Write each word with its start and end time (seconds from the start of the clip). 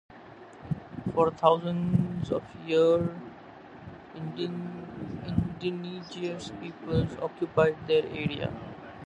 For 1.13 1.29
thousands 1.29 2.31
of 2.31 2.41
year, 2.65 3.15
indigenous 4.15 6.49
peoples 6.59 7.15
occupied 7.21 7.77
this 7.85 8.05
area. 8.05 8.51